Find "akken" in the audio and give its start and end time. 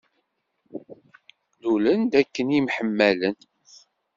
2.21-2.47